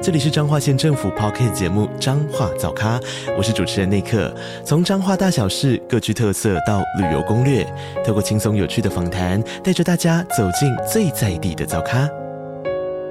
[0.00, 3.00] 这里是彰化县政府 Podcast 节目《彰化早咖》，
[3.36, 4.32] 我是主持人内克。
[4.64, 7.64] 从彰化大小事各具特色到旅游攻略，
[8.06, 12.08] 透过轻松有趣的访谈，带着大家走进最在地的早咖。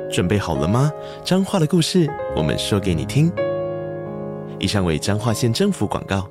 [0.10, 0.90] 准备好了吗？
[1.26, 3.30] 彰化的故事，我们说给你听。
[4.58, 6.30] 以上为彰化县政府广告。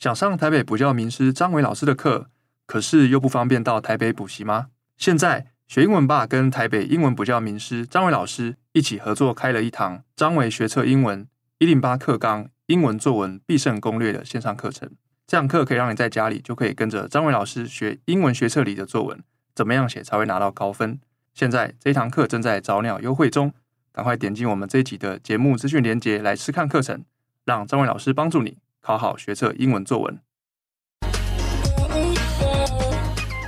[0.00, 2.26] 想上台北补教名师张伟老师的课，
[2.66, 4.66] 可是又不方便到台北补习吗？
[4.96, 5.52] 现在。
[5.70, 11.28] 学英文吧，跟台北英文补教名师张伟老师一起合作开了一堂张伟学测英文
[11.58, 14.90] 一零八课纲英文作文必胜攻略的线上课程。
[15.28, 19.22] 这堂课可以让你在家里就可以跟着张伟老师学英文学测里的作文，
[19.54, 20.98] 怎么样写才会拿到高分？
[21.34, 23.52] 现在这一堂课正在早鸟优惠中，
[23.92, 27.04] 赶快点击我们这一集的节目资讯连接来试看课程，
[27.44, 30.18] 让张伟老师帮助你考好学测英文作文。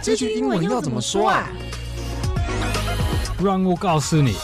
[0.00, 1.48] 这句英文要怎么说啊？
[3.40, 4.34] 让我告诉你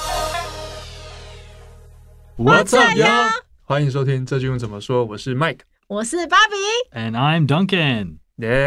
[2.36, 3.30] ，What's up 呀？
[3.64, 5.04] 欢迎收听这句用怎么说。
[5.04, 8.18] 我是 Mike，我是 Bobby，and I'm Duncan。
[8.36, 8.58] 耶！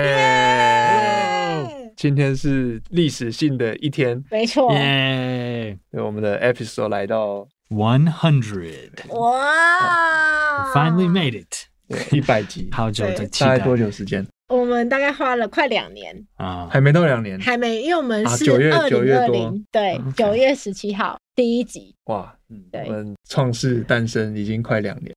[1.97, 4.71] 今天是历史性的一天，没错。
[4.73, 5.79] 耶！
[5.91, 11.67] 对，我们的 episode 来到 one hundred，哇！Finally made it，
[12.13, 14.25] 一百集，好久的期待，大概多久时间？
[14.51, 25.15] 我们大概花了快两年啊，还没到两年，还没，因为我们是九月九月多，对，九月十七号第一集，哇，嗯，对，我们创世诞生已经快两年，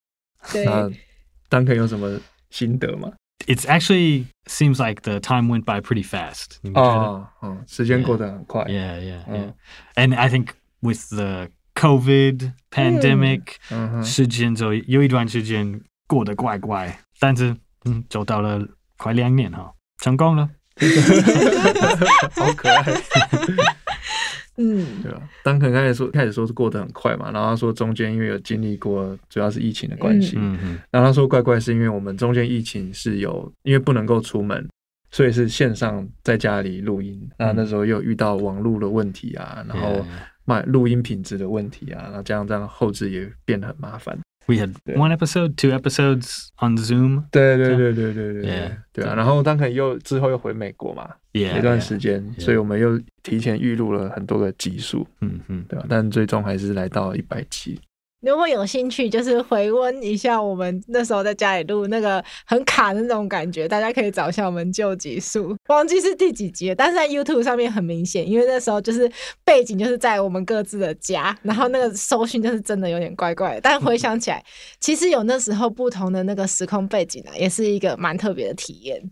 [0.52, 0.88] 对，那
[1.50, 3.12] Duncan 有什么心得吗
[3.46, 6.58] ？It's actually seems like the time went by pretty fast。
[6.62, 7.26] 你们觉得？
[7.42, 9.52] 嗯，时间过得很快，Yeah, yeah, yeah.
[9.96, 13.56] And I think with the COVID pandemic，
[14.04, 18.64] 时间就有一段时间过得怪怪，但是嗯，走到了。
[18.98, 20.48] 快两年哈，成功了，
[22.34, 22.84] 好可爱。
[24.56, 25.20] 嗯，对吧？
[25.42, 30.36] 当可能开始说，开始说是过得很快嘛，然后他说中间因为有经历过，主要是疫情的关系。
[30.38, 30.78] 嗯嗯。
[30.92, 34.68] 然后他说怪怪是因为我们中间疫情是有，因为不能够出门，
[35.10, 37.28] 所以是线上在家里录音。
[37.36, 40.06] 那那时候又遇到网络的问题啊，然后
[40.44, 44.16] 卖录音品质的问题啊，然后这样这样后置也变得很麻烦。
[44.46, 47.24] We had one episode, two episodes on Zoom。
[47.30, 49.14] 对对对对对对对啊！
[49.14, 55.86] 然后当可又之后又回美国嘛，一段时间，所以我们又提前预录了很多个集数，嗯嗯，对吧？
[55.88, 57.80] 但最终还是来到一百集。
[58.24, 69.10] 如果有兴趣，就是回温一下我们那时候在家里录那个很卡的那种感觉，大家可以找一下我们旧集数，忘记是第几集了，但是在 YouTube 上面很明显，因为那时候就是
[69.44, 74.42] 背景就是在我们各自的家，然后那个收讯就是真的有点怪怪的，但回想起来，
[74.80, 79.02] 其实有那时候不同的那个时空背景啊，也是一个蛮特别的体验。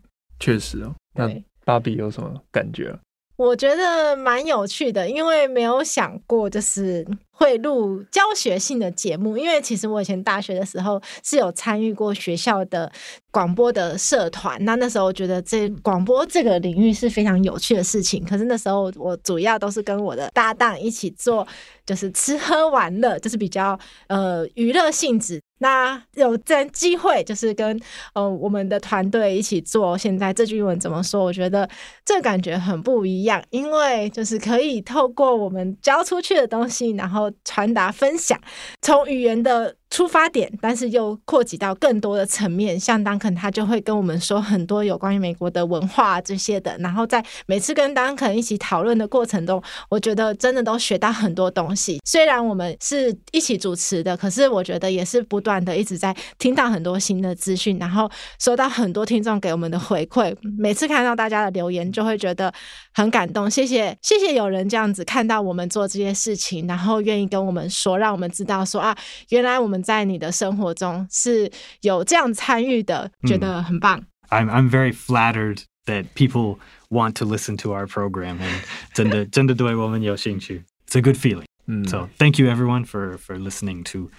[0.41, 1.29] 确实哦，那
[1.65, 2.99] 芭比有什么感觉？
[3.37, 7.07] 我觉得蛮有趣的，因为没有想过就是。
[7.43, 12.91] 会录教学性的节目，因为其实我以前大学的时候是有参与过学校的
[13.33, 18.25] 广播的社团，那那时候我觉得这广播这个领域是非常有趣的事情。
[18.25, 21.45] 可是那时候我主要都是跟我的搭档一起做，
[21.85, 23.77] 就是吃喝玩乐，就是比较
[24.07, 25.43] 呃娱乐性质。
[25.63, 27.81] 那有这机会，就是跟
[28.13, 29.97] 呃我们的团队一起做。
[29.97, 31.25] 现在这句英文怎么说？
[31.25, 31.67] 我觉得
[32.05, 37.23] 这感觉很不一样，因为就是可以透过我们教出去的东西，然后。
[37.45, 38.41] 传达分享，
[38.81, 46.75] 从语言的出发点，但是又扩及到更多的层面，像 Duncan 他就会跟我们说很多有关于美国的文化这些的。
[46.79, 52.01] 然后在每次跟 Duncan 一起讨论的过程中，我觉得真的都学到很多东西。
[52.07, 60.35] 虽然我们是一起主持的，可是我觉得也是不断的一直在听到很多新的资讯，然后收到很多听众给我们的回馈。
[60.59, 62.51] 每次看到大家的留言，就会觉得
[62.95, 63.51] 很感动。
[63.51, 68.97] 谢谢，谢谢有人这样子看到我们做这些事情，然后愿意跟我们说，让我们知道说啊，
[69.29, 69.82] 原来我们。
[69.82, 71.50] 在你的生活中是
[71.82, 74.04] 有这样参与的，觉得很棒。
[74.30, 76.60] I'm I'm very flattered that people
[76.90, 78.62] want to listen to our program and
[78.94, 80.64] 真的真的对我们有兴趣。
[80.88, 81.46] It's a good feeling.
[81.90, 84.10] So thank you everyone for for listening to.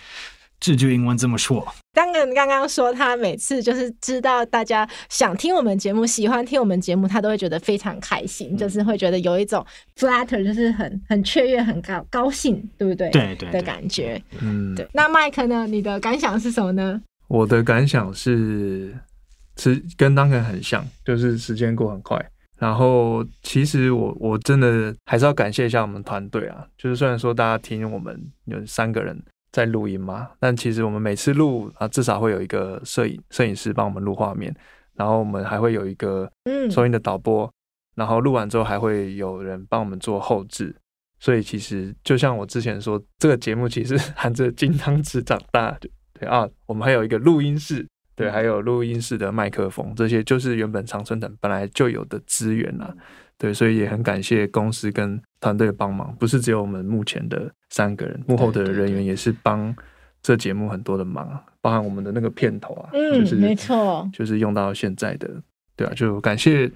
[0.63, 1.67] 这句英文这么说。
[1.91, 9.63] 当然，刚刚说他每次就是知道大家想听我们节目，喜欢听我们节目，他都会觉得非常开心，嗯、就是会觉得有一种
[9.97, 13.09] flatter，就是很很雀跃、很高高兴，对不对？
[13.09, 14.19] 对对，对的感觉。
[14.39, 14.87] 嗯，对。
[14.93, 15.67] 那麦克呢？
[15.67, 17.01] 你的感想是什么呢？
[17.27, 18.95] 我的感想是，
[19.57, 22.25] 是跟 Duncan 很像，就是时间过很快。
[22.57, 29.21] 然后其实我我真的还是要感谢一下我们团队啊，就是虽然说大家听我们有三个人
[29.53, 34.53] 在录音嘛，但其实我们每次录啊，至少会有一个摄影摄影师帮我们录画面，
[34.95, 36.29] 然后我们还会有一个
[36.71, 37.49] 收音的导播，
[37.95, 40.75] 然后录完之后还会有人帮我们做后置。
[41.19, 45.89] 所以其实就像我之前说，这个节目其实 含着金汤匙长大，对
[46.19, 52.93] 对啊，我们还有一个录音室，对，还有录音室的麦克风，这些就是原本长春藤本来就有的资源啊，
[53.37, 59.75] 对，所以也很感谢公司跟团队帮忙，不是只有我们目前的三个人，幕后的人员也是帮
[60.21, 65.29] 这节目很多的忙，包含我们的那个片头啊，就是、嗯、没错，就是用到现在的，
[65.75, 66.71] 对啊，就感谢。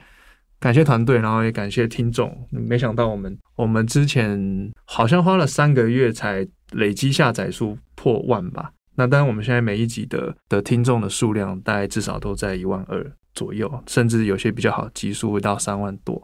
[0.60, 2.36] 感谢团队，然后也感谢听众。
[2.50, 8.72] 没想到我们我们之前好像花了三个月才累积下载数破万吧？
[8.96, 13.06] 那当然，我们现在每一集的的听众的数量大概至少都在一万二
[13.36, 16.20] 左右，甚至有些比较好集数会到三万多。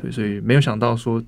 [0.00, 1.22] 对，所以没有想到说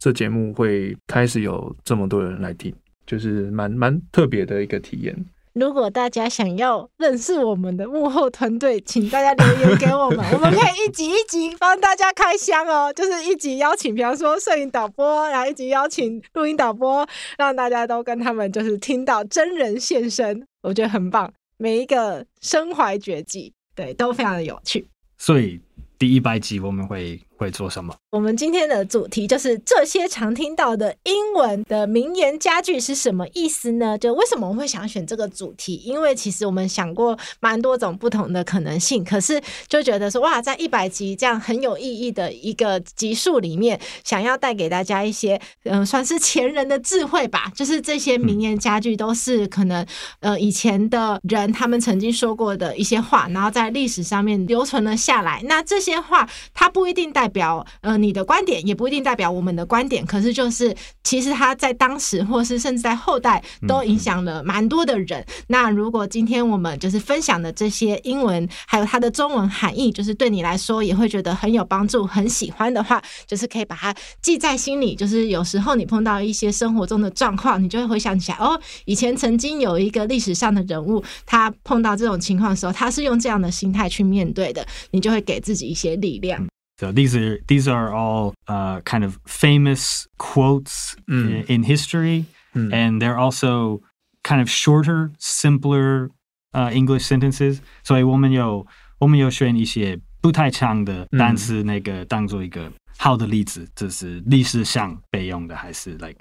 [0.00, 2.74] 这节目会开始有这么多人来听，
[3.06, 5.14] 就是蛮蛮特别的一个体验。
[5.52, 12.90] 如果大家想要认识我们的幕后团队，请大家留言给我们， 我们可以一集一集帮大家开箱哦。
[12.90, 17.06] 就是一集邀请，比方说摄影导播，然后一集邀请录音导播，
[17.36, 21.30] 让大家都跟他们就是听到真人现身，我觉得很棒。
[21.58, 24.88] 每一个身怀绝技，对，都非常的有趣。
[25.18, 25.60] 所以
[25.98, 27.20] 第一百集我们会。
[27.40, 27.94] 会做什么？
[28.10, 33.96] 我们今天的主题就是这些常听到的英文的名言佳句是什么意思呢？
[33.96, 35.76] 就为什么我们会想选这个主题？
[35.76, 47.50] 因为其实我们想过蛮多种不同的可能性，可是就觉得说哇，在一百集这样很有意义的一个集数里面，想要带给大家一些嗯、算是前人的智慧吧。
[47.56, 49.86] 就是这些名言佳句都是可能
[50.20, 55.40] 呃以前的人他们曾经说过的一些话，然后在历史上面留存了下来。
[55.44, 57.29] 那这些话它不一定带。
[57.30, 65.24] 表呃，你的观点也不一定代表我们的观点，可是就是其实他在当时，或是甚至在后代都影响了蛮多的人。
[65.46, 74.94] 那如果今天我们就是分享的这些英文，还有它的中文含义，就是对你来说也会觉得很有帮助、很喜欢的话，就是可以把它记在心里。
[74.94, 86.49] 就是有时候你碰到一些生活中的状况，你就会回想起来，哦，以前曾经有一个历史上的人物，他碰到这种情况的时候，他是用这样的心态去面对的，你就会给自己一些力量。
[86.79, 91.29] So these are these are all uh, kind of famous quotes mm.
[91.29, 92.73] in, in, history, mm.
[92.73, 93.81] and they're also
[94.23, 96.09] kind of shorter, simpler
[96.53, 97.61] uh, English sentences.
[97.83, 98.67] 所以我们有
[98.99, 106.17] 我们有选一些不太长的单词，那个当做一个好的例子，这是历史上备用的，还是 like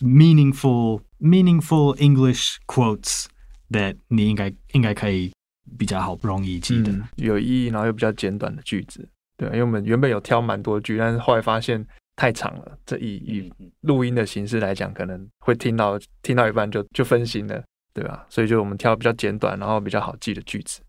[0.00, 3.24] meaningful meaningful English quotes
[3.70, 5.32] that 你应该应该可以
[5.76, 9.08] 比较好容易记得，有意义，然后又比较简短的句子。
[9.41, 11.83] 对，因为我们原本有挑蛮多句，但是后来发现
[12.15, 12.77] 太长了。
[12.85, 13.51] 这以以
[13.81, 18.23] 录音的形式来讲，可能会听到听到一半就就分心了，对吧？
[18.29, 20.79] 所以就我们挑比较简短，然后比较好记的句子。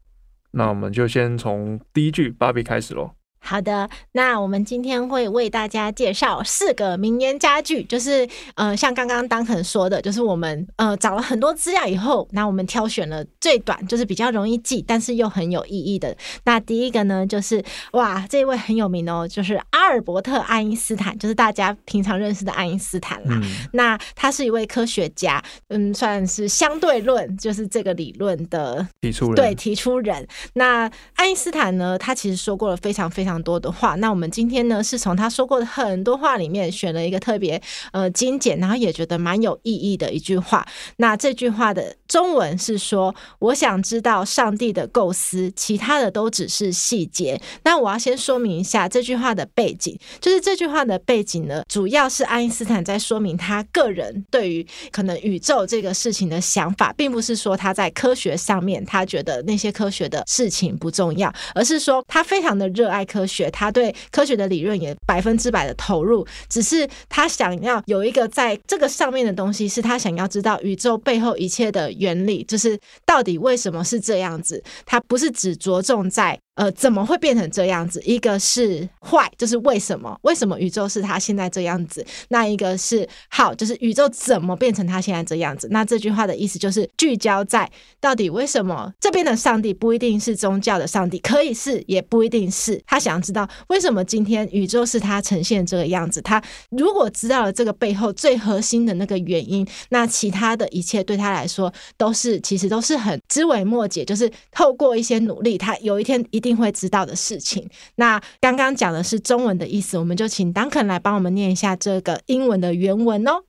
[0.51, 3.11] 那我们就先从第一句芭比开始喽。
[3.45, 16.17] 好的，那我们今天会为大家介绍四个名言佳句，就是呃，像刚刚 Duncan 说的，就是我们呃找了很多资料以后，那我们挑选了最短，就是比较容易记，但是又很有意义的。
[16.45, 17.63] 那第一个呢，就是
[17.93, 23.41] 哇，这位很有名哦，就是阿尔伯特·爱因斯坦，就是大家平常认识的爱因斯坦啦。
[23.43, 30.27] 嗯、那他是一位科学家，嗯，算是相对论，就是这个理论的提出人，对，提出人。
[30.55, 33.32] 那爱因斯坦呢，他其实说过了非常非常。
[33.33, 37.61] 非常多的话，那我们今天呢是从他说过的很多话里面选了一个特别
[37.93, 40.67] 呃精简，然后也觉得蛮有意义的一句话。
[40.99, 63.51] 那这句话的中文是说：“我想知道上帝的构思，其他的都只是细节。”那我要先说明一下这句话的背景，就是这句话的背景呢，主要是爱因斯坦在说明他个人对于可能宇宙这个事情的想法，并不是说他在科学上面他觉得那些科学的事情不重要，而是说他非常的热爱科学。
[63.51, 74.63] 他对科学的理论也百分之百的投入，只是他想要有一个在这个上面的东西，是他想要知道宇宙背后一切的原理，就是到底为什么是这样子。
[74.85, 76.39] 它不是只着重在。
[76.55, 77.99] 呃，怎么会变成这样子？
[78.05, 80.15] 一个是坏，就是为什么？
[80.21, 82.05] 为什么宇宙是他现在这样子？
[82.29, 85.67] 那一个是好，就是宇宙怎么变成他现在这样子？
[85.71, 92.79] 那这句话的意思就是聚焦在到底为什么这边的上帝不一定是宗教的上帝，可以是，也不一定是。
[92.87, 96.21] 他想要知道为什么今天宇宙是他呈现这个样子。
[96.21, 106.42] 他如果知道了这个背后最核心的那个原因，那其他的一切对他来说都是其实都是很枝微末节，就是透过一些努力，他有一天一。
[106.43, 107.67] 定会知道的事情。
[107.95, 113.45] 那刚刚讲的是中文的意思，我们就请 Duncan 来帮我们念一下这个英文的原文哦。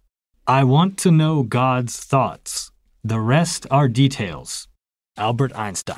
[0.45, 2.69] I want to know God's thoughts.
[3.03, 4.63] The rest are details.
[5.15, 5.97] Albert Einstein。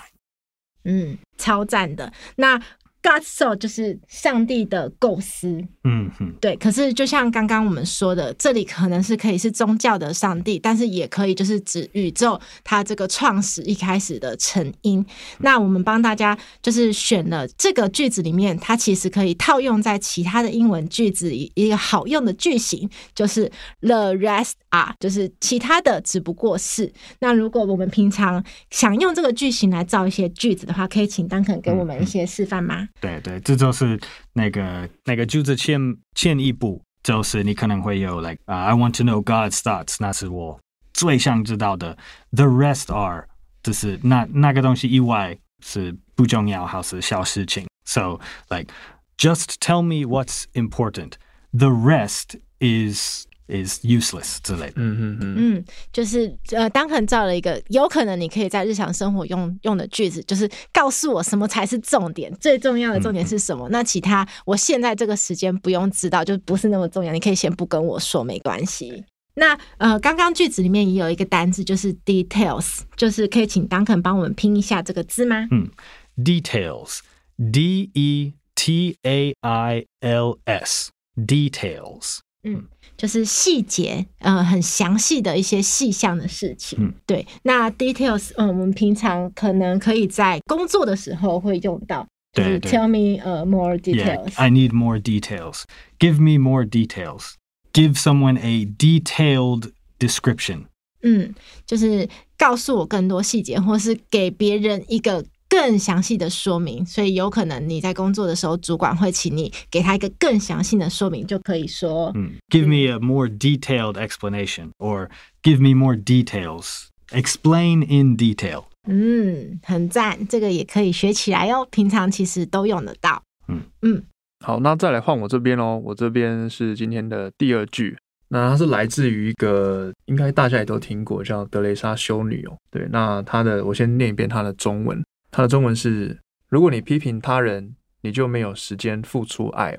[0.84, 2.14] 嗯，超赞的。
[2.38, 2.62] 那
[3.06, 6.56] God's thought 就是上帝的构思，嗯哼，对。
[6.56, 15.06] 可是就像刚刚我们说的，这里可能是可以是宗教的上帝，但是也可以就是指宇宙它这个创始一开始的成因。
[15.38, 26.92] 那我们帮大家就是选了这个句子里面，它其实可以套用在其他的英文句子里，一个好用的句型就是 the rest are，就是其他的只不过是。
[27.20, 32.90] 那如果我们平常想用这个句型来造一些句子的话，可以请 Duncan 给我们一些示范吗？
[33.01, 34.01] 对对，这就是
[34.33, 35.81] 那个那个句子前
[36.15, 40.61] 前一步，就是你可能会有 like、uh, I want to know God's thoughts，那是我
[40.93, 41.97] 最想知道的。
[42.33, 43.29] The rest are，
[43.63, 47.67] 就是那那个东西以外是不重要，还是小事情。
[47.85, 48.73] So like
[49.17, 51.13] just tell me what's important.
[51.53, 63.70] The rest is is useless 之类的，嗯嗯嗯，嗯，就是呃，当可能造了一个有可能你可以在日常生活用用的句子，就是告诉我什么才是重点，最重要的重点是什么？
[63.70, 69.06] 嗯、那其他我现在这个时间不用知道，就不是那么重要，你可以先不跟我说，没关系。
[69.36, 75.48] 那呃，刚刚句子里面也有一个单字，就是 details，就是可以请 Duncan 帮我们拼一下这个字吗？
[75.52, 75.70] 嗯
[76.18, 82.20] ，details，d e t a i l s，details。
[82.46, 82.64] 嗯，
[82.96, 86.78] 就是细节，呃，很详细的一些细项的事情。
[86.80, 87.26] 嗯，对。
[87.42, 92.08] 那 details，嗯，我们平常可能可以在工作的时候会用到。
[92.34, 94.28] 对，就是 tell me 呃、uh, more details.
[94.28, 95.64] Yeah, I need more details.
[95.98, 97.34] Give me more details.
[97.74, 100.66] Give someone a detailed description.
[101.02, 101.34] 嗯，
[101.66, 105.26] 就是告诉我更多细节，或是给别人一个。
[105.56, 115.08] 更详细的说明，所以有可能你在工作的时候，主管会请你给他一个更详细的说明，就可以说，嗯，Give me a more detailed explanation，or
[115.42, 118.66] give me more details，explain in detail。
[118.90, 123.24] 嗯，很赞，这个也可以学起来哦，平常其实都用得到。
[123.48, 124.04] 嗯嗯，
[124.46, 127.98] 好，那再来换我这边哦，我这边是今天的第二句，
[128.28, 132.58] 那它是来自于一个应该大家也都听过，叫德雷莎修女哦。
[132.70, 135.02] 对，那它的我先念一遍它的中文。
[135.36, 139.78] 它的中文是：如果你批评他人，你就没有时间付出爱。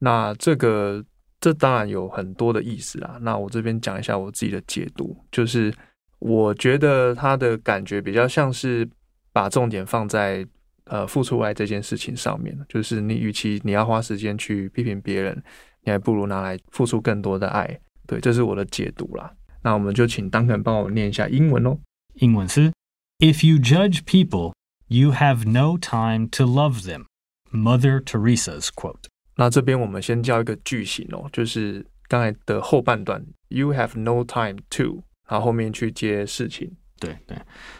[0.00, 1.04] 那这个
[1.40, 3.16] 这当然有很多的意思啊。
[3.20, 5.72] 那我这边讲一下我自己的解读，就是
[6.18, 8.88] 我觉得他的感觉比较像是
[9.32, 10.44] 把重点放在
[10.86, 12.58] 呃付出爱这件事情上面。
[12.68, 15.40] 就是你与其你要花时间去批评别人，
[15.84, 17.78] 你还不如拿来付出更多的爱。
[18.08, 19.32] 对，这是我的解读啦。
[19.62, 21.78] 那我们就请 Duncan 帮我念一下英文哦。
[22.14, 22.72] 英文是
[23.20, 24.52] ：If you judge people。
[24.88, 27.06] You have no time to love them.
[27.50, 29.08] Mother Teresa's quote.
[29.36, 36.70] 那这边我们先教一个句型哦，就是刚才的后半段，You have no time to，然后后面去接事情。
[36.98, 37.36] 对对，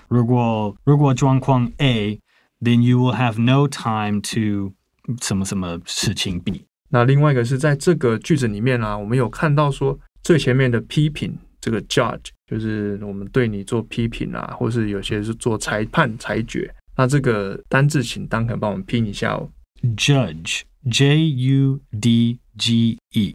[0.09, 4.75] 如果如果状况 A，then you will have no time to
[5.23, 6.67] 什么什么事情 B。
[6.91, 16.73] 那另外一个是在这个句子里面啊，我们有看到说最前面的批评这个 judge，就是我们对你做批评啊，或是有些是做裁判裁决。
[16.97, 19.51] 那这个单字，请 Duncan 帮我们拼一下哦。
[19.97, 23.35] Judge，J U D G E。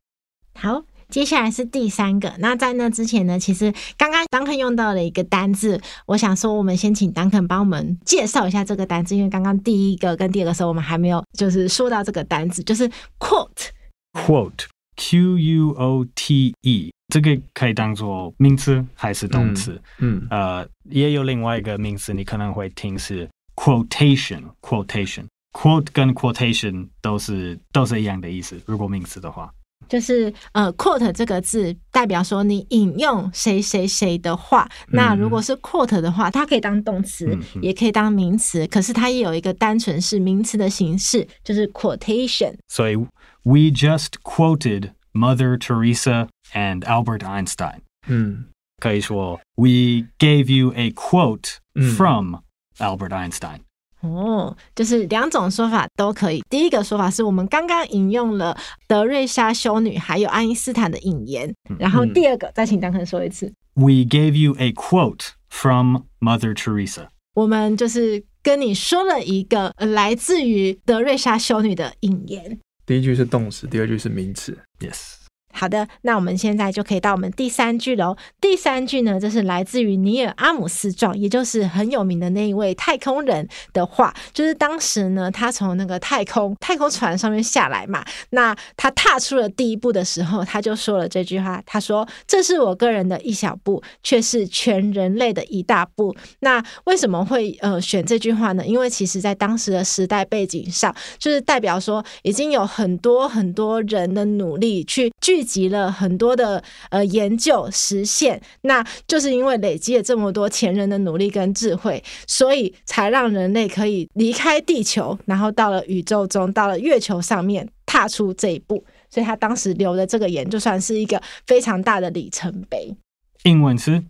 [0.56, 2.34] 好，接下来是第三个。
[2.39, 12.89] 那在那之前呢，其实刚刚 Duncan 用到了一个单字，我想说，我们先请 Duncan 帮我们介绍一下这个单字，因为刚刚第一个跟第二个时候，我们还没有就是说到这个单字，就是
[13.20, 13.70] quote。
[14.13, 19.80] Quote，Q U O T E，这个可以当做名词还是动词？
[20.00, 23.30] 嗯，嗯呃，也有另外一个名词，你可能会听是。
[23.55, 28.60] Quotation, quotation, quote 跟 quotation 都是都是一样的意思。
[28.65, 29.51] 如果名词的话，
[29.89, 34.67] 就是呃，quote 这个字代表说你引用谁谁谁的话。
[34.88, 38.65] 嗯、那如果是 quote 的话，它可以当动词，嗯、也可以当名词。
[38.67, 42.55] 可是它也有一个单纯是名词的形式，就是 quotation。
[42.70, 42.96] 所以
[43.43, 47.81] ，we just quoted Mother Teresa and Albert Einstein。
[48.08, 48.46] 嗯，
[48.77, 51.58] 可以说，we gave you a quote
[51.98, 52.41] from、嗯。
[52.78, 53.60] Albert Einstein，
[54.01, 56.44] 哦，就是两种说法都可以。
[56.50, 63.54] 第一个说法是我们刚刚引用了德瑞莎修女还有爱因斯坦的引言，嗯、然后第二个、嗯、再请 Duncan 说一次。
[63.74, 67.08] We gave you a quote from Mother Teresa。
[67.36, 72.60] 我们就是跟你说了一个来自于德瑞莎修女的引言。
[72.86, 74.58] 第一句是动词，第二句是名词。
[74.80, 75.21] Yes。
[75.53, 78.15] 好的，那我们现在就可以到我们第三句喽。
[78.39, 84.13] 第三句呢，这是来自于尼尔阿姆斯壮，也就是很有名的那一位太空人的话。
[84.34, 98.65] 就是当时呢，他从那个太空太空船上面下来嘛，那他踏出了第一步的时候，他就说了这句话：“他说，这是我个人的一小步，却是全人类的一大步。”那为什么会呃选这句话呢？
[98.65, 118.84] 因为其实在当时的时代背景上，就是代表说已经有很多很多人的努力去聚集了很多的呃研究实现，那就是因为累积了这么多前人的努力跟智慧，所以才让人类可以离开地球，然后到了宇宙中，到了月球上面踏出这一步。
[119.10, 122.96] 所以他当时留的这个言，就算是一个非常大的里程碑。
[123.44, 124.04] 英文是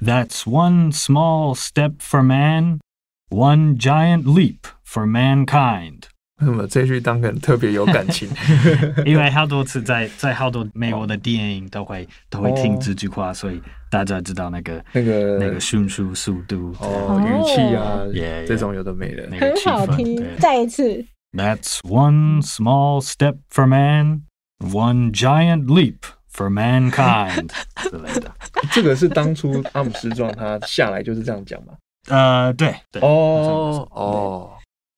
[0.00, 2.80] That's one small step for man,
[3.28, 6.06] one giant leap for mankind.
[6.42, 8.28] 为什么这句当然特别有感情？
[9.06, 20.20] 因为好多次在在好多美国的电影都会、哦、都会听这句话，所以大家知道那个那个那个迅速速度哦，语气啊，yeah, 这种有的没的，那个很好听。
[20.38, 24.22] 再一次，That's one small step for man,
[24.58, 25.98] one giant leap
[26.32, 27.50] for mankind
[27.88, 28.32] 之类的。
[28.72, 31.74] 这个是当初阿姆斯壮他下来就是这样讲吗？
[32.08, 34.50] 呃，对，对哦哦。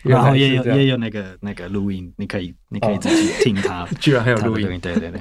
[0.05, 5.21] 然后也有也有那个那个录音，你可以你可以自己听它， 居然还有录音，对对对，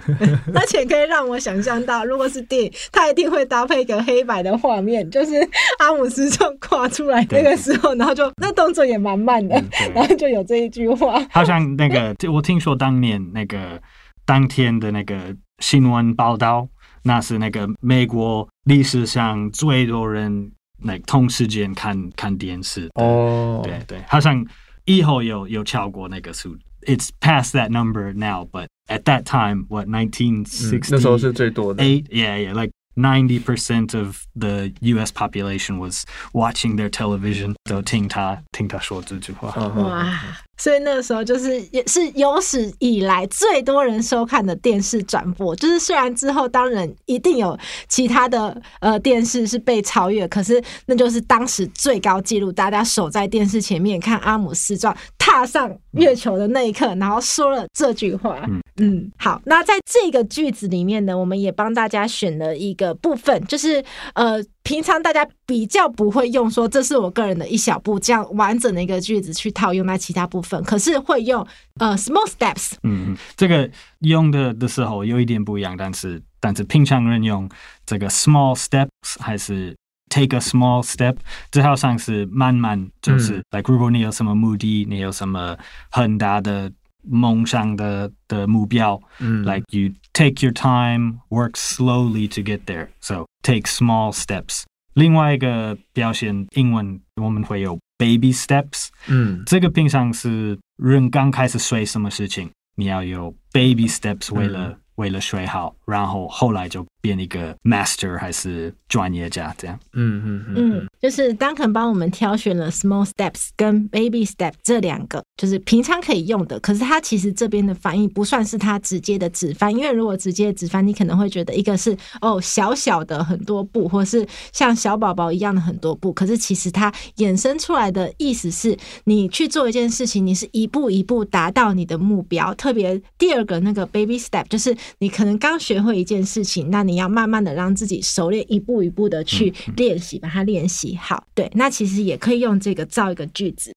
[0.54, 5.34] 而且 可以让我想象到，如果是电影，他一定会搭配一个黑白的画面，就是
[5.80, 9.56] 阿姆斯壮跨出来那个时候，然后就那动作也蛮慢的，
[9.96, 11.26] 然后就有这一句话。
[11.32, 13.82] 好像那个我听说当年那个
[14.26, 16.68] 当天的那个新闻报道，
[17.04, 24.46] 那是那个美国历史上最多人那同时间看看电视哦，对对，好像。
[24.86, 30.92] 以后有有超过那个数，It's past that number now, but at that time, what nineteen sixty？
[30.92, 31.84] 那时候是最多的。
[31.84, 35.12] Eight, yeah, yeah, like ninety percent of the U.S.
[35.12, 39.50] population was watching their television，都听他听他说这句话。
[39.68, 40.20] 哇！
[40.64, 45.54] 所以那个时候就是也是有史以来最多人收看的电视转播。
[45.58, 52.50] 就是虽然之后当然一定有其他的呃电视是被超越，可是那就是当时最高纪录。
[52.50, 58.40] 大家守在电视前面看阿姆斯壮踏上月球的那一刻，然后说了这句话。
[58.78, 59.42] 嗯，好。
[59.44, 64.42] 那在这个句子里面呢，我们也帮大家选了一个部分，就是呃。
[64.64, 71.46] 平常大家比较不会用说，这是我个人的一小步，这样完整的一个句子去套用在其他部分，可是会用
[71.80, 72.72] 呃 small steps。
[72.84, 77.50] 嗯，这个用的的时候有一点不一样，但是但是平常人用
[77.86, 78.88] 这个 small steps
[79.20, 79.76] 还是
[80.10, 81.18] take a small step，
[81.52, 85.58] 这好像是慢慢就是、嗯、like 如果你有什么目的，你有什么
[85.90, 86.72] 很大的
[87.03, 94.65] 梦想的的目标，嗯，like you take your time, work slowly to get there, so take small steps。
[94.95, 106.85] 另外一个表现，英文我们会有 baby steps，嗯，这个平常是人刚开始学什么事情，你要有 baby steps，为了、嗯、为了学好，然后后来就。
[107.01, 116.58] 变一个 master 还是专业家这样，嗯嗯嗯，嗯，就是 Duncan 帮我们挑选了 small steps 跟 baby step 这两个， 就是平常可以用的。
[116.62, 126.14] 可是它其实这边的翻译不算是它直接的直翻，因为如果直接直翻，你可能会觉得一个是哦小小的很多步，或是像小宝宝一样的很多步。
[126.14, 132.54] 可是其实它衍生出来的意思是，你去做一件事情，你是一步一步达到你的目标。
[132.56, 136.94] 特别第二个那个 baby step，就是你可能刚学会一件事情，那你。
[136.94, 141.26] 你要慢慢的让自己熟练，一步一步的去练习，把它练习好。
[141.34, 143.74] 对，那其实也可以用这个造一个句子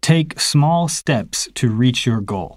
[0.00, 2.56] ：Take small steps to reach your goal，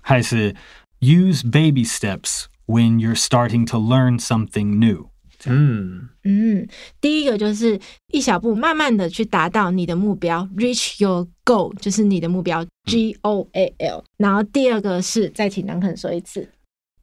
[0.00, 0.54] 还是
[1.00, 5.10] Use baby steps when you're starting to learn something new。
[5.44, 6.66] 嗯嗯，
[7.00, 14.02] 第一个就是一小步，慢慢的去达到你的目标，reach your goal，就是你的目标，G O A L。
[14.16, 16.50] 然后第二个是，再请南肯说一次。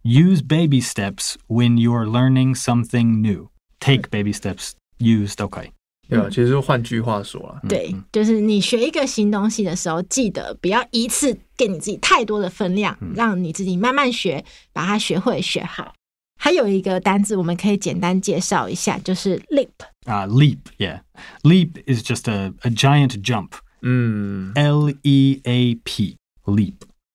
[0.02, 3.50] Use baby steps when you are learning something new.
[3.80, 4.72] Take baby steps.
[4.98, 5.72] Use 都可以。
[6.09, 15.93] 对啊，其实换句话说啊，对，就是你学一个新东西的时候，记得不要一次给你自己太多的分量，让你自己慢慢学，把它学会学好。
[16.41, 19.69] 还有一个单字我们可以简单介绍一下，就是 leap
[20.07, 23.49] 啊，leap，yeah，leap is just a a giant jump。
[23.83, 26.75] 嗯，L E A P，leap。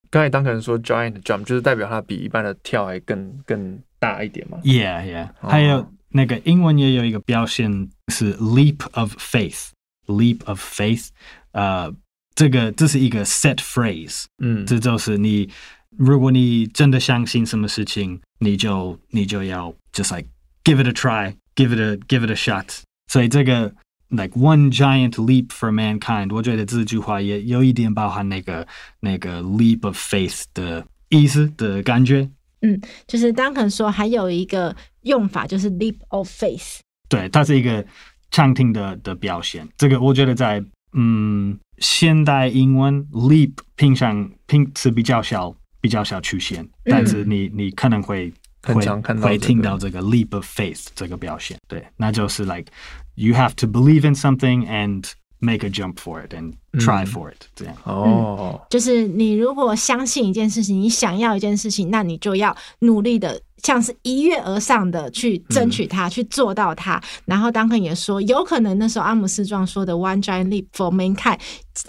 [0.09, 5.49] 刚才当可能说 giant jump 就是代表它比一般的跳还更更大一点嘛？Yeah, yeah、哦。
[5.49, 11.08] 还有那个英文也有一个表现是 leap of faith，leap of faith。
[11.52, 11.92] 呃，
[12.34, 15.48] 这个这是一个 set phrase，嗯，这就是你
[15.96, 20.28] 如果你真的相信什么事情， 你就你就要 just like
[20.64, 22.80] give it a try，give it a give it a shot。
[23.10, 23.74] 所以这个
[24.10, 28.66] like one giant leap for mankind，我觉得这句话也有一点包含那个
[29.00, 32.30] 那个 leap of faith 的意思的感觉。
[32.60, 37.85] 嗯，就是 Duncan 说还有一个用法就是 leap of faith， 对，它是一个
[38.31, 39.67] 常听的的表现。
[39.77, 40.63] 这个我觉得在
[40.93, 45.55] 嗯现代英文 leap 平常拼是比较小。
[45.83, 52.67] 比较少出现，但是你你可能会很常看到会听到这个 leap of faith 这个表现，对，那就是 like
[53.15, 55.11] you have to believe in something and
[55.43, 57.75] make a jump for it and try for it，这样。
[57.83, 63.41] 哦，就是你如果相信一件事情，你想要一件事情，那你就要努力的。
[63.63, 67.01] 像是一跃而上的去争取它，嗯、去做到它。
[67.23, 71.39] 然后当肯也说，有可能那时候阿姆斯壮说的 “one giant leap for mankind”，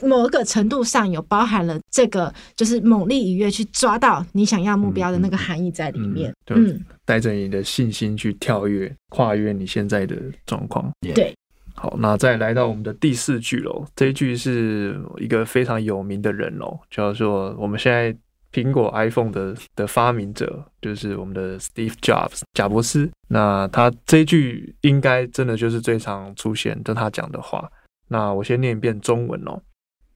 [0.01, 6.33] 某个程度上有包含了这个，就是猛力一跃去抓到你想要目标的那个含义在里面。
[6.51, 10.89] 嗯，嗯带着你的信心去跳跃、跨越你现在的状况。
[11.13, 11.35] 对，
[11.75, 13.87] 好，那再来到我们的第四句喽。
[13.95, 18.17] 这一句是一个非常有名的人喽，叫做我们现在。
[18.55, 23.11] 苹果 iPhone 的的发明者就是我们的 Steve Jobs 贾伯斯。
[23.27, 27.69] 那他这一句应该真的就是最常出现的他讲的话。
[28.07, 29.61] 那我先念一遍中文哦。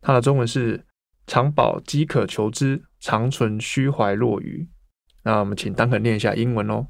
[0.01, 0.81] 他的中文是
[1.27, 4.69] “常饱饥渴求知，常存虚怀若愚”。
[5.25, 6.87] 那我们请 Duncan 念一下英文哦。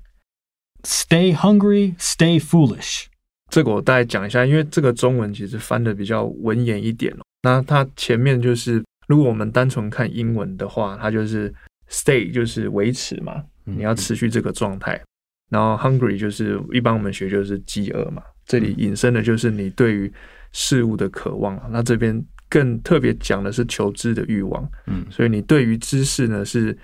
[0.82, 3.06] Stay hungry, stay foolish。
[3.48, 7.22] 这个我大概讲一下，因为这个中文其实翻的比较文言一点哦。
[7.42, 8.82] 那它前面就是。
[9.08, 11.50] 如果我们单纯看英文的话，它就是
[11.88, 15.02] stay 就是维持嘛，你要持续这个状态。
[15.48, 20.12] 然后 hungry 就是一般我们学就是饥饿嘛，这里引申的就是你对于
[20.52, 21.58] 事物的渴望。
[21.70, 24.70] 那这边更特别讲的是求知的欲望。
[24.86, 26.76] 嗯，所以你对于知识呢是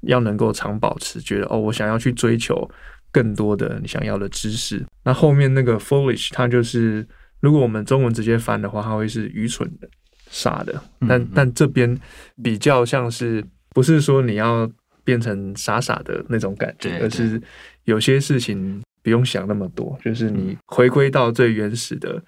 [0.00, 2.68] 要能够常保持，觉得哦，我想要去追求
[3.12, 4.84] 更多的你想要的知识。
[5.04, 7.06] 那后面那个 foolish 它就是
[7.40, 9.88] 如果我们中文直接翻的话，它会是愚蠢的。
[10.30, 11.98] 傻的，但但这边
[12.42, 14.70] 比较像是不是说你要
[15.02, 17.40] 变成傻傻的那种感觉，而是
[17.84, 22.22] 有些事情不用想那么多，就是你回归到最原始的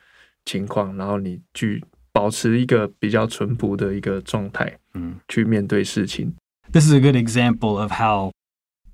[0.47, 6.35] 情况，然后你去保持一个比较淳朴的一个状态，嗯，去面对事情。
[6.73, 8.33] This is a good example of how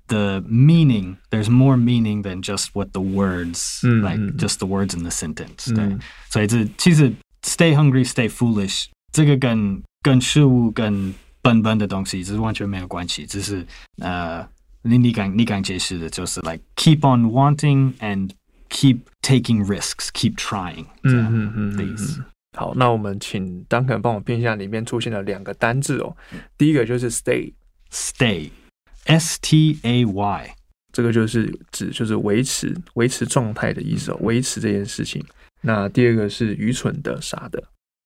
[0.08, 5.02] the meaning there's more meaning than just what the words like just the words in
[5.02, 5.72] the sentence。
[5.74, 5.96] 对，
[6.28, 7.12] 所以这其实
[7.42, 8.86] stay hungry, stay foolish。
[9.12, 13.66] 这个跟跟事物跟笨笨的东西这是完全没有关系，只是
[13.98, 14.46] 呃，
[14.82, 18.30] 你你刚你刚解释的就是 like keep on wanting and
[18.68, 22.22] keep taking risks, keep trying 这样嗯嗯的意思。
[22.56, 26.14] 好，那我们请 Duncan 帮我拼一下里面出现的两个单字哦。
[26.58, 27.10] 第一个就是
[29.07, 30.55] stay，stay，S T A Y，
[30.91, 35.23] 这个就是指就是维持维持状态的意思哦，维持这件事情。
[35.61, 37.63] 那第二个是愚蠢的、傻的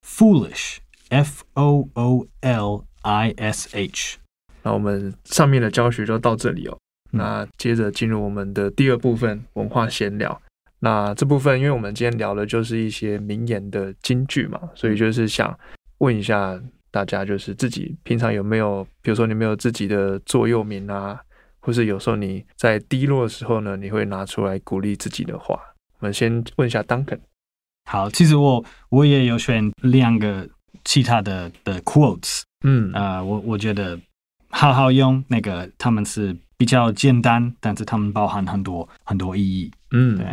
[0.07, 0.77] ，foolish。
[1.09, 4.17] F O O L I S H，
[4.63, 6.77] 那我们上面的教学就到这里哦。
[7.11, 10.41] 那接着进入我们的第二部分文化闲聊。
[10.79, 15.59] 那这部分，因为我们今天聊的就是一些名言的金句嘛，所以就是想
[15.97, 16.57] 问一下
[16.91, 21.19] 大家，就是自己平常有没有，比如说你没有自己的座右铭啊，
[21.60, 25.60] 或是有时候你在低落的时候呢，你会拿出来鼓励自己的话。
[25.99, 27.19] 我们先问一下 Duncan。
[27.89, 30.47] 好，其实我我也有选两个。
[30.84, 33.99] 其他的的 quotes，嗯啊、呃，我我觉得
[34.49, 40.25] 好好用那个，他们是比较简单，但是他们包含很多很多意义，嗯，对。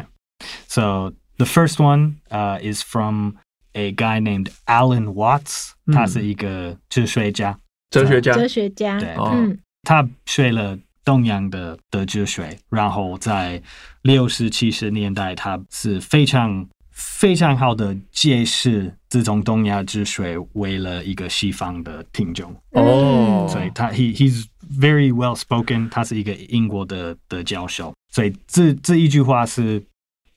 [0.66, 3.34] So the first one, uh, is from
[3.78, 7.58] a guy named Alan Watts，他是一个哲学家，
[7.90, 13.62] 哲学家，哲学家，对，嗯，他学了东洋的的哲学，然后在
[14.02, 16.68] 六十七十年代，他是非常。
[17.00, 22.52] 非常好的解释这种东亚之水，为了一个西方的听众。
[22.72, 24.46] 哦，所以他 he he's
[24.80, 29.80] very well spoken，他是一个英国的的教授，所以这这一句话是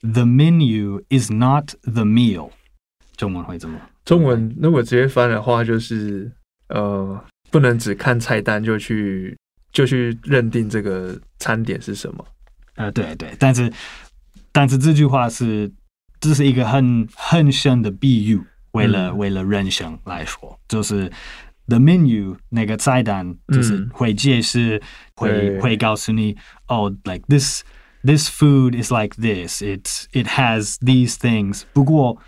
[0.01, 2.51] The menu is not the meal，
[3.21, 3.79] 中文会怎么？
[4.03, 6.31] 中文如果直接翻的话，就是
[6.69, 9.37] 呃，不能只看菜单就去
[9.71, 12.25] 就去认定这个餐点是什么。
[12.77, 13.71] 呃，对对，但是
[14.51, 15.71] 但是这句话是。
[16.23, 18.39] 这是一个很很深的比喻，
[18.73, 21.11] 为了、嗯、为了人生来说，就是
[21.67, 24.81] the menu 那个菜单，就是会解释，嗯、
[25.15, 27.63] 会会告诉你，哦、oh,，like this
[28.03, 31.63] this food is like this, it it has these things。
[31.73, 32.21] 不过，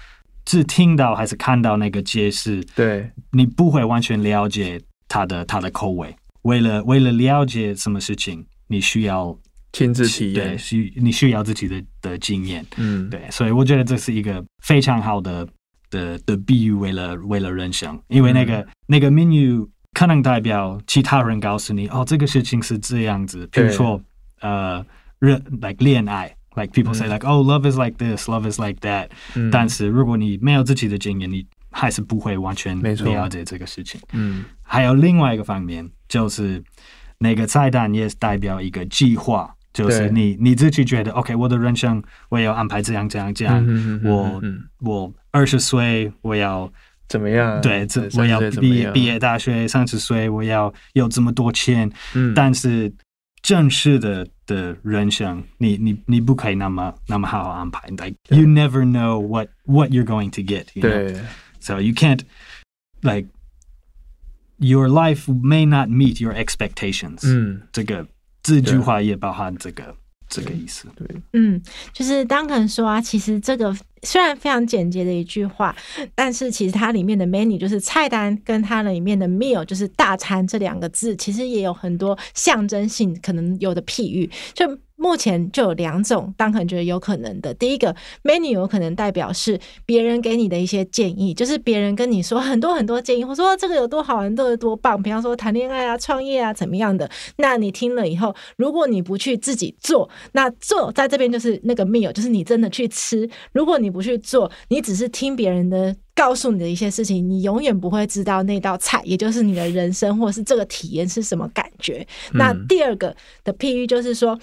[0.46, 6.16] 只听到还是看到那个解释，对，你不会完全了解他的他的口味。
[6.44, 9.38] 为了为了了解什么事情，你需要
[9.72, 15.48] 亲自体验，对，需你需要自己的的经验，嗯，对，所以我觉得这是一个非常好的
[15.90, 24.02] 的的比喻，为了为了人生，因为那个、嗯、那个 menu 可能代表其他人告诉你，哦，这个事情是这样子，比如说
[24.42, 24.86] 呃，
[25.20, 36.64] 热 like 恋爱，like people say like、嗯、oh love is like this, love is like that，、嗯、但是如果你没有自己的经验，你还是不会完全了解这个事情，嗯，还有另外一个方面就是。
[37.20, 46.70] 那个菜单也代表一个计划，就是你你自己觉得，OK，我的人生我要安排这样这样这样，嗯、我、嗯、我二十岁我要
[47.08, 47.62] 怎么样？
[47.62, 51.90] 对，这我要毕业毕业大学，三十岁我要有这么多钱。
[52.14, 52.92] 嗯、但是
[53.43, 57.89] 正式的的人生，你你你不可以那么那么好好安排。
[57.89, 60.67] Like you never know what what you're going to get.
[60.75, 61.13] You know?
[61.13, 61.21] 对，
[61.61, 62.21] so you can't
[63.03, 63.29] like.
[64.61, 67.21] Your life may not meet your expectations。
[67.23, 68.09] 嗯，这个
[68.43, 69.95] 这句话也包含这个
[70.34, 70.88] 这个意思。
[70.96, 71.62] 对，嗯，
[71.94, 75.76] 就是 Duncan 说啊，其实这个虽然非常简洁的一句话，
[76.16, 84.66] 但是其实它里面的 menu 就是菜单，跟它里面的 meal 就是大餐这两个字，其实也有很多象征性可能有的譬喻，就。
[85.04, 87.54] 目前就有两种，当可能觉得有可能的。
[87.56, 95.04] 第一个 menu 有可能代表是别人给你的一些建议，就是别人跟你说很多很多建议，或说这个有多好玩，都有多棒。
[95.04, 103.30] 比方说谈恋爱啊、创业啊怎么样的，那你听了以后，如果你不去自己做，那做在这边就是那个 meal，就是你真的去吃。
[103.52, 112.08] 如果你不去做，你只是听别人的告诉你的一些事情，你永远不会知道那道菜，也就是你的人生或者是这个体验是什么感觉。
[112.32, 113.14] 嗯、那第二个
[113.44, 114.40] 的譬喻就是说。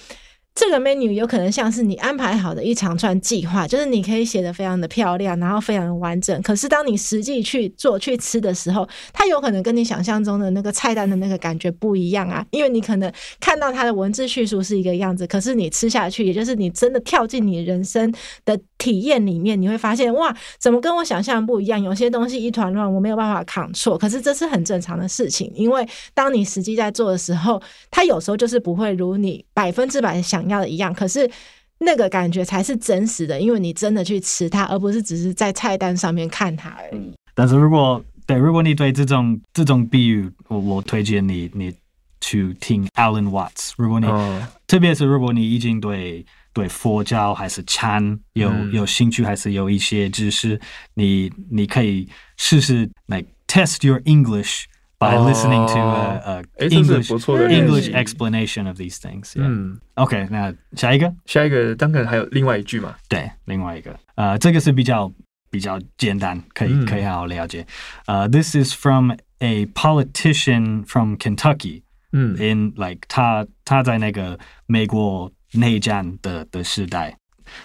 [0.52, 6.42] 这个 menu 有可能像是你安排好的一长串计划，就是你可以写的非常的漂亮，然后非常的完整。
[6.42, 12.44] 可是当你实际去做去吃的时候，它有可能跟你想象中的那个菜单的那个感觉不一样啊。
[12.50, 13.10] 因为你可能
[13.40, 18.12] 看到它的文字叙述是一个样子，可是你吃下去，也就是你真的跳进你人生
[18.44, 21.80] 的体验里面，你会发现哇，怎么跟我想象不一样？
[21.80, 23.96] 有些东西一团乱，我没有办法 control。
[23.96, 30.40] 可是这是很正常的事情，因为当你实际在做的时候，它有时候就是不会如你百分之百想。
[30.48, 31.30] 要的一样，可是
[31.78, 37.12] 那个感觉才是真实的，因为你真的去吃它，而不是只是在菜单上面看它而已。
[37.34, 41.72] 但是如果对，如果你对这种这种比喻，我我推荐你你
[42.20, 43.72] 去听 Alan Watts。
[43.76, 50.59] 如果你、哦、特别是如果你已经对对佛教还是禅有、嗯、有兴趣，还是有一些知识，
[50.93, 59.33] 你你可以试试 like test your English。By listening to a, a English English explanation of these things.
[59.35, 59.43] Yeah.
[59.43, 62.95] 嗯，OK，那下一个，下一个当然还有另外一句嘛。
[63.09, 65.11] 对，另外一个，呃，这个是比较
[65.51, 67.67] 比较简单，可以、嗯、可以好好了解。
[68.05, 71.81] 呃、uh,，This is from a politician from Kentucky.
[72.13, 77.17] 嗯，in like 他他在那个美国 内战的的时代，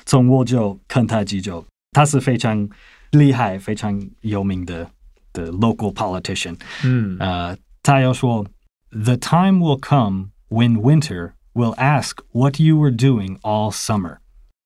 [0.05, 2.69] 从我就肯塔基州，他是非常
[3.13, 4.91] 厉害、非常有名的。
[5.33, 8.45] The local politician，嗯，呃，他又说，
[8.91, 14.17] The time will come when winter will ask what you were doing all summer。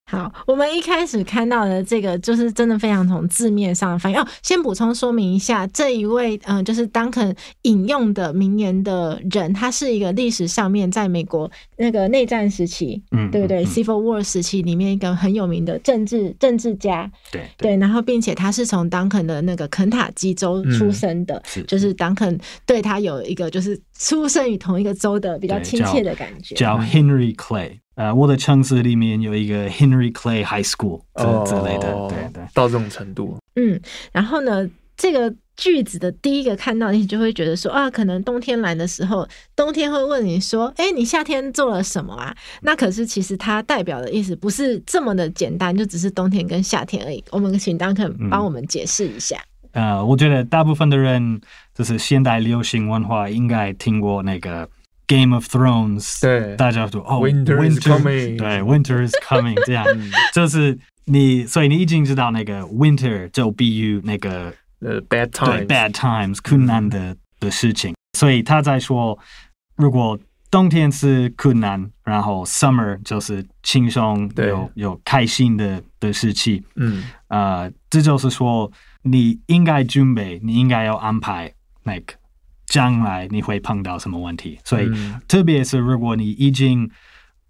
[0.10, 4.28] 好，我们一开始看到的这个就是真的非常从字面上的翻译哦。
[4.42, 27.78] 先补充说明一下，这一位嗯、呃，就是 Duncan 引用的名言的人，他是一个历史上面在美国那个内战时期，嗯，对不对、嗯、？Civil War 时期里面一个很有名的政治政治家，对对，然后并且他是从 Duncan 的那个肯塔基州出生的，嗯、是就是 Duncan 对他有一个就是出生于同一个州的比较亲切的感觉，叫，叫 Henry Clay。
[28.00, 33.38] 呃，我的城市里面有一个 Henry Clay High School 之之类的，对对，到这种程度。
[33.58, 33.78] 嗯，
[34.14, 42.34] 然后呢，这个句子的第一个看到你就会觉得说啊，可能冬天来的时候，冬天会问你说，哎，你夏天做了什么啊？
[42.62, 47.22] 那可是其实它代表的意思不是这么的简单，就只是冬天跟夏天而已。
[47.32, 49.36] 我们请 Duncan 帮我们解释一下。
[49.74, 49.84] 嗯。
[49.84, 51.42] 呃，我觉得大部分的人
[51.76, 54.70] 就是现代流行文化应该听过那个。
[55.10, 59.84] Game of Thrones，对，大家说哦，Winter is coming，对，Winter is coming，这样，
[60.34, 69.18] 就是你，所以你已经知道那个 Winter 就比喻那个呃、uh, bad times，对，bad times 困难的的事情，所以他在说，
[69.76, 70.18] 如果
[70.52, 81.52] 冬天是困难，然后 Summer 就是轻松，有有开心的的事情，嗯，呃，这就是说你应该准备，你应该要安排
[81.84, 82.14] 那个。
[82.70, 84.58] 将来你会碰到什么问题？
[84.64, 86.90] 所以，嗯、特别是如果你已经，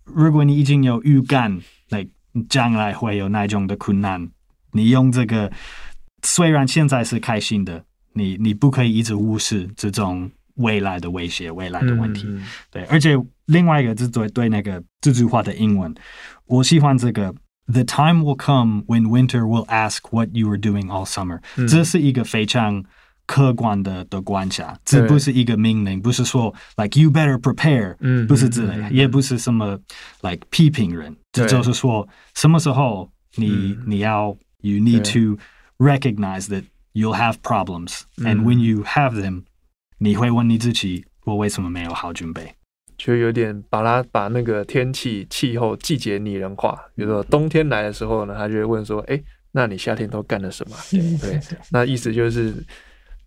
[0.06, 2.04] 如果你已经有预感，那
[2.50, 4.30] 将来会有那种的困难，
[4.72, 5.52] 你用这个，
[6.24, 12.24] 虽然现在是开心的，你你不可以一直无视这种未来的威胁、未来的问题。
[12.28, 15.94] 嗯、对，而且另外一个就是对对那个这句话的英文，
[16.48, 17.36] 我喜欢这个。
[17.72, 21.40] The time will come when winter will ask what you were doing all summer。
[21.56, 22.84] 嗯、这是一个非常
[23.30, 29.80] 客观的的观察，这不是一个命令，不是说 like you better prepare，嗯，不是之类，嗯、也不是什么
[30.22, 35.38] like 批评人，这就是说什么时候你、嗯、你要 you need to
[35.78, 36.64] recognize that
[36.94, 39.44] you'll have problems，and when you have them，
[40.00, 42.56] 你会问你自己，我为什么没有好准备？
[42.98, 46.78] 就有点把它把那个天气、气候、季节拟人化。
[46.96, 50.76] 比如说冬天来的时候呢，他就会问说：“哎，那你夏天都干了什么？”
[51.22, 51.40] 对，
[51.72, 52.54] 那意思就是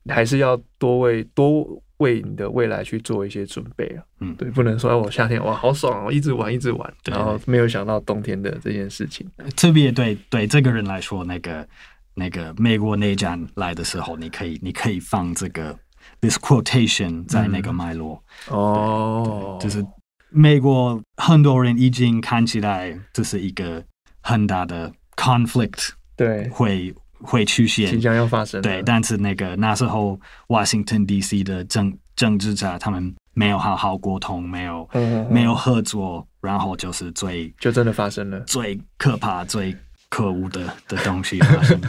[0.08, 1.66] 还是要多为多
[1.98, 4.02] 为你的未来去做一些准备啊。
[4.20, 9.28] 嗯，对，不能说我夏天哇好爽哦，一直玩一直玩，然后没有想到冬天的这件事情。
[9.56, 11.68] 特别对对这个人来说，那个
[12.14, 15.78] 那个美国内战来的时候，你可以你可以放这个。
[16.20, 19.84] This quotation 在那个脉络哦，就是
[20.30, 23.82] 美国很多人已经看起来这是一个
[24.20, 28.60] 很大的 conflict，对，会会出现，即将要发生。
[28.62, 31.42] 对，但是那个那时候 Washington D.C.
[31.42, 34.88] 的政政治家他们没有好好沟通，没有
[35.30, 39.76] 没有合作，然后就是最就真的发生了最可怕、最
[40.08, 41.88] 可恶的的东西 发生了。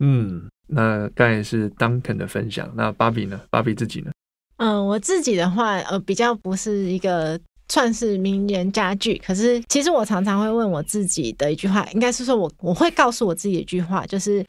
[0.00, 0.48] 嗯。
[0.72, 3.40] 那刚才是 Duncan 的分享，那芭比呢？
[3.50, 4.12] 芭比自己呢？
[4.58, 7.36] 嗯，我自己的话，呃，比较不是一个
[7.70, 14.44] 算是名言佳句，可是其实我常常会问我自己的一句话，应该是说我我会告诉我自己一句话，就是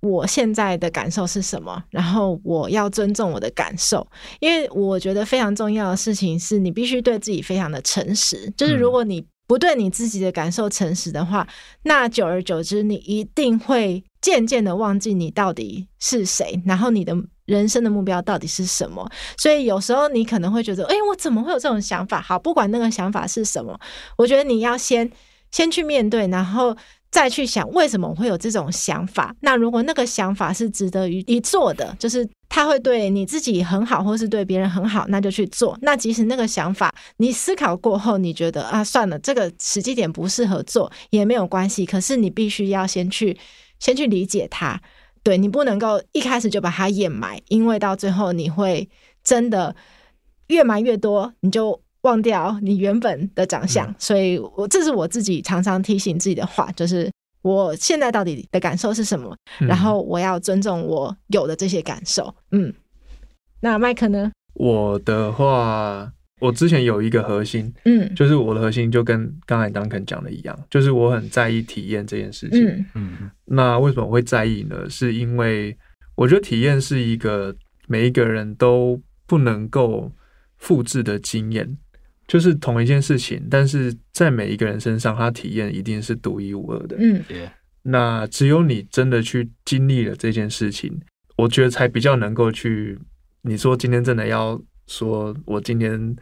[0.00, 4.06] 我现在的感受是什么，然后我要尊重我的感受，
[4.38, 11.48] 因为我觉得非常重要的事情是你必须对自己非常的诚实，就是如果你不对你自己的感受诚实的话，
[11.82, 14.04] 那久而久之，你一定会。
[14.20, 17.14] 渐渐的忘记你到底是谁，然后你的
[17.48, 19.10] 人生的目标到底是什么？
[19.38, 22.20] 所以有时候你可能会觉得，哎，我怎么会有这种想法？
[22.20, 23.76] 好，不管那个想法是什么，
[24.18, 25.10] 我觉得你要先
[25.50, 26.76] 先去面对，然后
[27.10, 29.34] 再去想为什么我会有这种想法。
[29.40, 35.76] 那如果那个想法是值得于一做的，就是他会对你自己很好，或是对别人很好，那就去做。
[35.80, 41.86] 那即使那个想法你思考过后，你觉得啊，算了，这个时机点不适合做也没有关系。
[41.86, 43.38] 可是你必须要先去。
[43.80, 44.80] 先去理解它，
[45.28, 48.88] 对，你不能够一开始就把它掩埋，因为到最后你会
[49.22, 49.76] 真的
[50.46, 53.86] 越埋越多，你就忘掉你原本的长相。
[53.88, 57.10] 嗯、所以，我这是我自己常常提醒自己的话，就是
[57.42, 62.34] 我现在到底的感受是什么，嗯、然后我要尊重我有的这些感受。
[62.52, 62.72] 嗯，
[63.60, 64.32] 那麦克呢？
[64.54, 66.10] 我的话。
[66.40, 74.88] 我之前有一个核心，嗯，就是我的核心就跟刚才 Duncan 讲的一样，就是我很在意体验这件事情，嗯，那为什么我会在意呢？
[74.88, 75.76] 是因为
[76.14, 77.54] 我觉得体验是一个
[77.86, 80.12] 每一个人都不能够
[80.58, 81.76] 复制的经验，
[82.26, 87.22] 就是同一件事情，但是在每一个人身上，他体验一定是独一无二的，嗯，
[87.82, 91.00] 那只有你真的去经历了这件事情，
[91.36, 92.98] 我觉得才比较能够去，
[93.42, 94.60] 你说今天真的要。
[94.88, 96.16] 说我今天，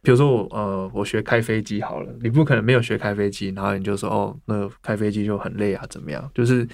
[0.00, 6.30] 比如说我呃，我学开飞机好了，你不可能没有学开飞机，然后你就说哦，那开飞机就很累啊，怎么样？
[6.32, 6.66] 就是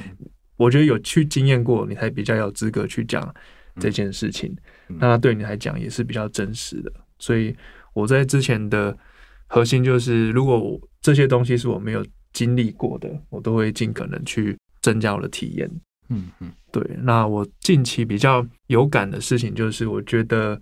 [0.56, 3.34] 我觉得有去经验过，你才比较有资格去讲
[3.80, 4.54] 这件事情，
[4.86, 6.92] 那对你来讲也是比较真实的。
[7.18, 7.56] 所以
[7.94, 8.96] 我在之前的
[9.46, 15.70] 核心就是，如果这些东西是我没有经历过的，我都会尽可能去增加我的体验。
[16.10, 16.82] 嗯嗯，对。
[17.02, 20.60] 那我近期比较有感的事情就是，我觉得。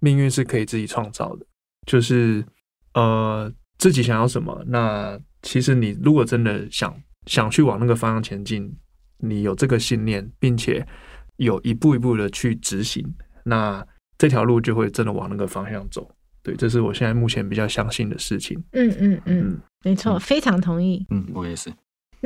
[0.00, 1.46] 命运是可以自己创造的，
[1.86, 2.44] 就是
[2.94, 6.94] 呃自己想要什么，那其实你如果真的想
[7.26, 8.74] 想去往那个方向前进，
[9.18, 10.86] 你有这个信念，并且
[11.36, 13.04] 有一步一步的去执行，
[13.44, 13.86] 那
[14.18, 16.10] 这条路就会真的往那个方向走。
[16.42, 18.56] 对，这是我现在目前比较相信的事情。
[18.72, 21.04] 嗯嗯嗯，嗯没错，非常同意。
[21.10, 21.70] 嗯，我也是。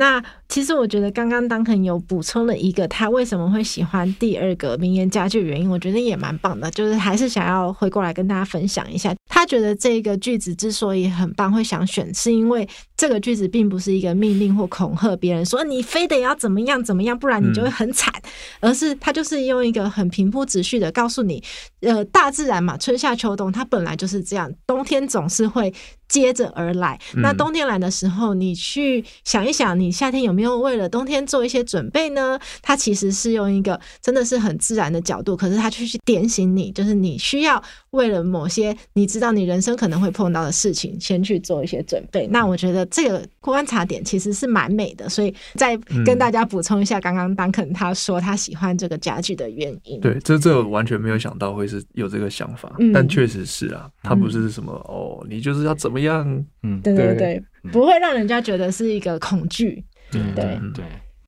[0.01, 9.13] 那其实我觉得刚刚当肯有补充了一个他为什么会喜欢第二个名言家具原因，我觉得也蛮棒的，就是还是想要回过来跟大家分享一下。
[9.33, 12.67] 他觉得这个句子之所以很棒，会想选，是因为
[12.97, 18.13] 这个句子并不是一个命令或恐吓别人说你非得要怎么样怎么样，不然你就会很惨，
[18.59, 21.41] 嗯、而是他就是用一个很平铺直叙的告诉你，
[21.79, 25.73] 呃，大自然嘛，春夏秋冬它本来就是这样，冬天总是会。
[26.11, 32.37] 接着而来，那冬天来的时候，你去想一想，你夏天有没有为了冬天做一些准备呢？
[32.61, 42.27] 它其实是用一个真的是很自然的角度，可是它却去点醒你，就是你需要为了某些你知道你人生可能会碰到的事情，先去做一些准备。
[42.27, 50.01] 那我觉得这个观察点其实是蛮美的，所以再跟大家补充一下，刚刚 Duncan 他说他喜欢这个家具的原因。
[50.01, 56.27] 对，这这我完全没有想到会是有这个想法，嗯、但确实是啊，他不是什么、嗯、哦，你就是要怎么样？
[56.63, 59.83] 嗯，对对对，不会让人家觉得是一个恐惧。
[60.11, 60.83] 对对对。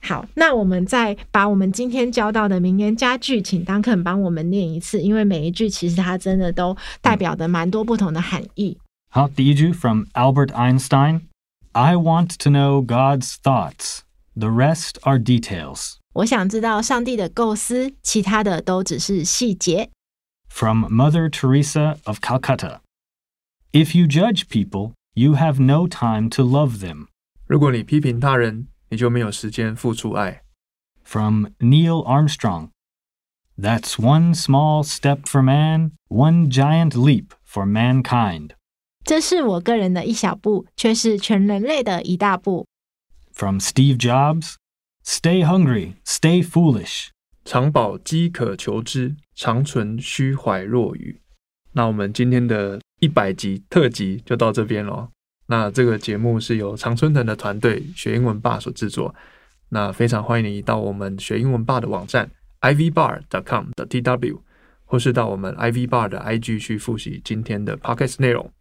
[0.05, 8.77] 好，那我们再把我们今天教到的名言佳句，请 Duncan 帮我们念一次，因为每一句其实它真的都代表的蛮多不同的含义。
[9.09, 13.99] 好，第一句 from Albert Einstein：I want to know God's thoughts.
[14.35, 15.93] The rest are details.
[16.15, 19.89] 我想知道上帝的构思，其他的都只是细节。
[20.49, 27.07] From Mother Teresa of Calcutta：If you judge people, you have no time to love them.
[27.47, 30.43] 如果你批评他人，你就没有时间付出爱。
[31.03, 32.69] From Neil Armstrong.
[33.57, 38.51] That's one small step for man, one giant leap for mankind.
[39.03, 42.67] 这是我个人的一小步，却是全人类的一大步。
[43.31, 44.53] From Steve Jobs.
[45.03, 47.07] Stay hungry, stay foolish.
[47.43, 51.19] 常保饥渴求知，常存虚怀若愚。
[51.71, 55.09] 那我们今天的一百集特辑就到这边喽。
[55.53, 59.13] 那这个节目是由常春藤的团队学英文爸所制作。
[59.69, 62.27] 那非常欢迎你到我们学英文爸的网站
[62.61, 64.39] ivbar.com 的 tw，
[64.83, 68.51] 或是到我们 ivbar 的 IG 去复习今天的 podcast 内容。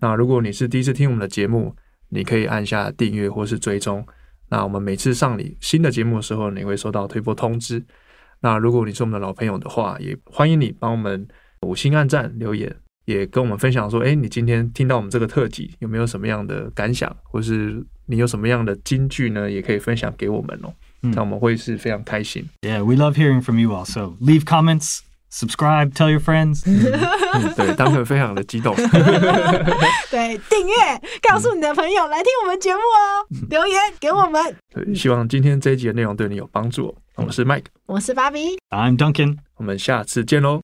[0.00, 1.72] 那如果你是第一次听我们的节目，
[2.08, 4.04] 你可以按下订阅或是追踪。
[4.48, 7.80] 那我们每次上你新的节目的时候，你会收到推播通知。
[8.40, 11.28] 那如果你是我们的老朋友的话，也欢迎你帮我们
[11.60, 12.74] 五星按赞留言。
[13.04, 19.50] 也跟我们分享说，哎，你今天听到我们这个特辑，有没有什么样的感想，或是你有什么样的金句呢？
[19.50, 22.48] 也可以分享给我们哦，那我们会是非常开心。
[22.62, 23.84] Yeah, we love hearing from you all.
[23.84, 25.00] So leave comments,
[25.30, 26.62] subscribe, tell your friends.
[26.66, 28.74] 嗯，对，当时非常的激动。
[30.10, 30.74] 对，订阅，
[31.28, 34.42] 告诉你的朋友来听我们节目哦，留言给我们。
[34.72, 36.96] 对，希望今天这一集的内容对你有帮助。
[37.16, 40.63] 我是 Mike，我是 Bobby，I'm Duncan，我们下次见喽。